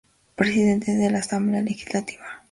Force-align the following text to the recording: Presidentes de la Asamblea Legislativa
Presidentes 0.35 0.97
de 0.97 1.11
la 1.11 1.19
Asamblea 1.19 1.61
Legislativa 1.61 2.25